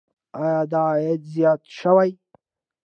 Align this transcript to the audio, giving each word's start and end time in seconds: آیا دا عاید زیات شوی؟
آیا 0.39 0.61
دا 0.71 0.81
عاید 0.89 1.21
زیات 1.33 1.61
شوی؟ 1.77 2.11